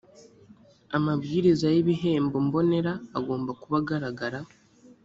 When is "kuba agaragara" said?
3.61-4.39